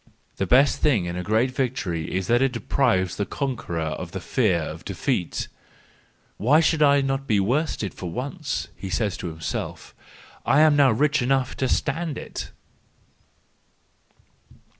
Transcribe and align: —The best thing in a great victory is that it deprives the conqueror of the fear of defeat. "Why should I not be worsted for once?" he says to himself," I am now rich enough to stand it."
—The 0.37 0.47
best 0.47 0.79
thing 0.81 1.05
in 1.05 1.15
a 1.15 1.21
great 1.21 1.51
victory 1.51 2.11
is 2.15 2.25
that 2.25 2.41
it 2.41 2.53
deprives 2.53 3.17
the 3.17 3.25
conqueror 3.27 3.79
of 3.83 4.13
the 4.13 4.19
fear 4.19 4.57
of 4.61 4.83
defeat. 4.83 5.47
"Why 6.37 6.59
should 6.59 6.81
I 6.81 7.01
not 7.01 7.27
be 7.27 7.39
worsted 7.39 7.93
for 7.93 8.09
once?" 8.09 8.67
he 8.75 8.89
says 8.89 9.15
to 9.17 9.27
himself," 9.27 9.93
I 10.43 10.61
am 10.61 10.75
now 10.75 10.89
rich 10.91 11.21
enough 11.21 11.55
to 11.57 11.69
stand 11.69 12.17
it." 12.17 12.49